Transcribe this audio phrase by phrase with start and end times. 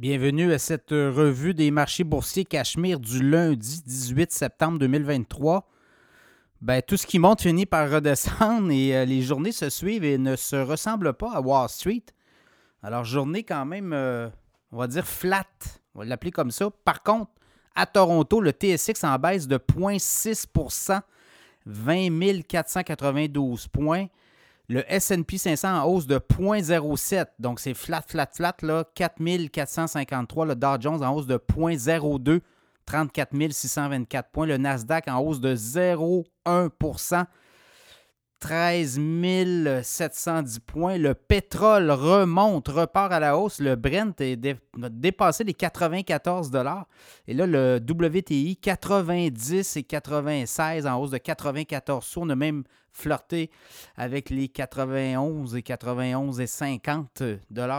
[0.00, 5.68] Bienvenue à cette revue des marchés boursiers Cachemire du lundi 18 septembre 2023.
[6.62, 10.16] Ben, tout ce qui monte finit par redescendre et euh, les journées se suivent et
[10.16, 12.04] ne se ressemblent pas à Wall Street.
[12.82, 14.30] Alors, journée quand même, euh,
[14.72, 15.44] on va dire flat,
[15.94, 16.70] on va l'appeler comme ça.
[16.82, 17.32] Par contre,
[17.74, 21.02] à Toronto, le TSX en baisse de 0,6%
[21.66, 24.06] 20 492 points.
[24.72, 27.26] Le SP 500 en hausse de 0,07.
[27.40, 28.84] Donc, c'est flat, flat, flat, là.
[28.94, 30.46] 4453.
[30.46, 32.40] Le Dow Jones en hausse de 0,02.
[32.86, 34.46] 34 624 points.
[34.46, 37.24] Le Nasdaq en hausse de 0,1
[38.40, 38.98] 13
[39.82, 40.96] 710 points.
[40.96, 43.60] Le pétrole remonte, repart à la hausse.
[43.60, 46.50] Le Brent a dépassé les 94
[47.28, 52.20] Et là, le WTI, 90 et 96 en hausse de 94 sous.
[52.20, 53.50] On a même flirté
[53.96, 57.22] avec les 91 et 91 et 50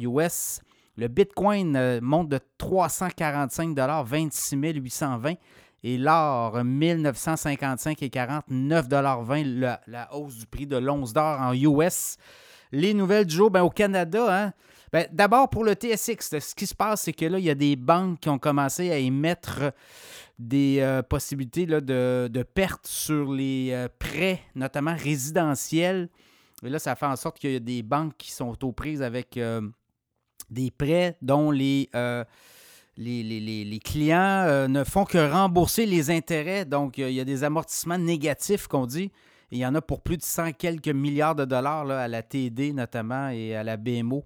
[0.00, 0.60] US.
[0.98, 5.34] Le Bitcoin euh, monte de 345 26 820
[5.84, 11.52] et l'or, 1955 et 40, 9,20 la, la hausse du prix de l'once d'or en
[11.52, 12.16] US.
[12.70, 14.52] Les nouvelles du jour, ben, au Canada, hein,
[14.92, 17.54] ben, d'abord pour le TSX, ce qui se passe, c'est que là, il y a
[17.54, 19.72] des banques qui ont commencé à émettre
[20.38, 26.08] des euh, possibilités là, de, de pertes sur les euh, prêts, notamment résidentiels.
[26.64, 29.02] Et là, ça fait en sorte qu'il y a des banques qui sont aux prises
[29.02, 29.62] avec euh,
[30.50, 31.90] des prêts dont les
[32.96, 36.64] les, clients euh, ne font que rembourser les intérêts.
[36.64, 39.10] Donc, il y a des amortissements négatifs qu'on dit.
[39.50, 42.72] il y en a pour plus de 100 quelques milliards de dollars à la TD
[42.72, 44.24] notamment et à la BMO.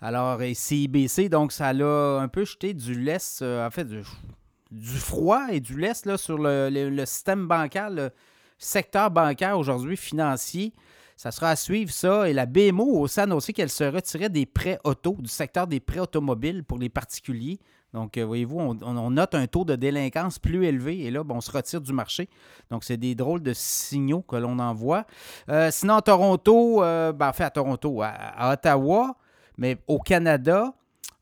[0.00, 5.46] Alors, CIBC, donc ça a un peu jeté du lest, euh, en fait, du, froid
[5.50, 8.10] et du lest là, sur le, système bancaire, le
[8.58, 10.74] secteur bancaire aujourd'hui financier.
[11.16, 12.28] Ça sera à suivre ça.
[12.28, 15.80] Et la BMO a aussi annoncé qu'elle se retirait des prêts auto, du secteur des
[15.80, 17.58] prêts automobiles pour les particuliers.
[17.94, 21.50] Donc, euh, voyez-vous, on, note un taux de délinquance plus élevé et là, on se
[21.50, 22.28] retire du marché.
[22.70, 25.06] Donc, c'est des drôles de signaux que l'on envoie.
[25.48, 29.16] Euh, sinon, à Toronto, euh, ben, à Toronto, à, Ottawa,
[29.56, 30.74] mais au Canada,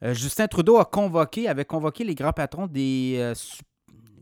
[0.03, 3.33] Justin Trudeau a convoqué, avait convoqué les grands patrons des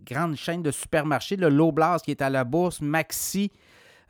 [0.04, 3.50] grandes chaînes de supermarchés, le Loblaws qui est à la bourse, Maxi.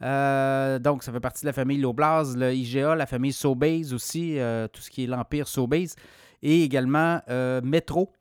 [0.03, 4.39] Donc, ça fait partie de la famille Loblaws, le IGA, la famille Sobeys aussi,
[4.73, 5.95] tout ce qui est l'Empire Sobeys,
[6.43, 7.21] et également
[7.63, 8.13] Metro,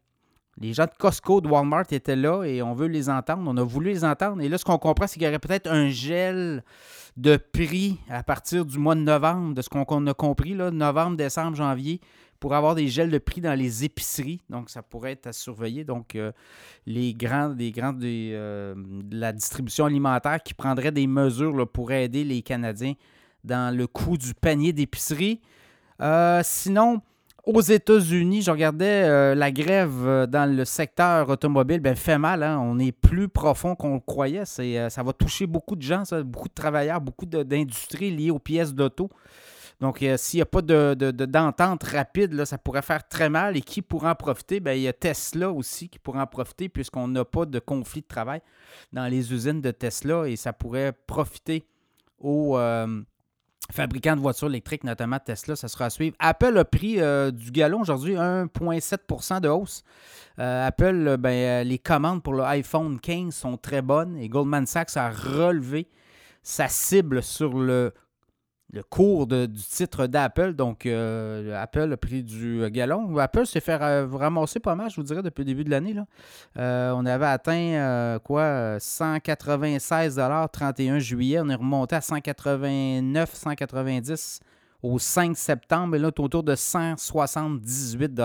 [0.61, 3.43] les gens de Costco, de Walmart étaient là et on veut les entendre.
[3.47, 4.41] On a voulu les entendre.
[4.41, 6.63] Et là, ce qu'on comprend, c'est qu'il y aurait peut-être un gel
[7.17, 11.17] de prix à partir du mois de novembre, de ce qu'on a compris, là, novembre,
[11.17, 11.99] décembre, janvier,
[12.39, 14.41] pour avoir des gels de prix dans les épiceries.
[14.49, 15.83] Donc, ça pourrait être à surveiller.
[15.83, 16.31] Donc, euh,
[16.85, 22.23] les grands, des grands euh, de la distribution alimentaire qui prendraient des mesures pour aider
[22.23, 22.93] les Canadiens
[23.43, 25.41] dans le coût du panier d'épicerie.
[26.01, 27.01] Euh, sinon,
[27.43, 32.43] aux États-Unis, je regardais euh, la grève euh, dans le secteur automobile, ben, fait mal.
[32.43, 32.59] Hein.
[32.59, 34.43] On est plus profond qu'on le croyait.
[34.59, 38.73] Euh, ça va toucher beaucoup de gens, beaucoup de travailleurs, beaucoup d'industries liées aux pièces
[38.73, 39.09] d'auto.
[39.79, 43.57] Donc, s'il n'y a pas d'entente rapide, là, ça pourrait faire très mal.
[43.57, 44.59] Et qui pourra en profiter?
[44.59, 48.01] Ben, il y a Tesla aussi qui pourra en profiter puisqu'on n'a pas de conflit
[48.01, 48.41] de travail
[48.93, 51.65] dans les usines de Tesla et ça pourrait profiter
[52.19, 52.59] aux,
[53.71, 56.15] fabricants de voitures électriques, notamment Tesla, ça sera à suivre.
[56.19, 59.83] Apple a pris euh, du galon aujourd'hui, 1,7% de hausse.
[60.39, 64.65] Euh, Apple, euh, ben, les commandes pour le iPhone 15 sont très bonnes et Goldman
[64.65, 65.87] Sachs a relevé
[66.43, 67.93] sa cible sur le
[68.73, 70.53] le cours du titre d'Apple.
[70.53, 73.17] Donc, euh, Apple a pris du galon.
[73.17, 75.95] Apple s'est fait ramasser pas mal, je vous dirais, depuis le début de l'année.
[76.57, 80.21] Euh, on avait atteint euh, quoi 196
[80.51, 81.39] 31 juillet.
[81.41, 84.39] On est remonté à 189, 190
[84.83, 85.95] au 5 septembre.
[85.95, 88.21] Et là, autour de 178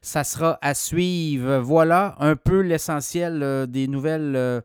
[0.00, 1.58] Ça sera à suivre.
[1.58, 4.62] Voilà un peu l'essentiel des nouvelles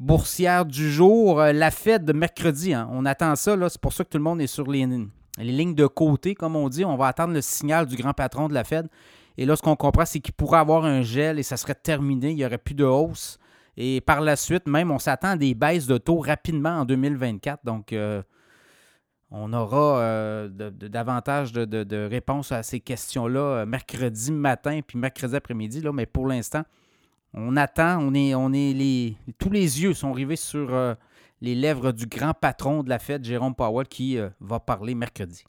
[0.00, 1.40] boursière du jour.
[1.40, 2.88] Euh, la Fed de mercredi, hein.
[2.90, 3.56] on attend ça.
[3.68, 6.56] C'est pour ça que tout le monde est sur les, les lignes de côté, comme
[6.56, 6.84] on dit.
[6.84, 8.88] On va attendre le signal du grand patron de la Fed.
[9.36, 12.30] Et là, ce qu'on comprend, c'est qu'il pourrait avoir un gel et ça serait terminé.
[12.30, 13.38] Il n'y aurait plus de hausse.
[13.76, 17.64] Et par la suite, même, on s'attend à des baisses de taux rapidement en 2024.
[17.64, 18.22] Donc, euh,
[19.30, 25.82] on aura euh, davantage de, réponses à ces questions-là mercredi matin puis mercredi après-midi.
[25.94, 26.64] Mais pour l'instant,
[27.34, 30.94] on attend, on est, on est les, tous les yeux sont rivés sur euh,
[31.40, 35.44] les lèvres du grand patron de la fête, Jérôme Powell, qui euh, va parler mercredi.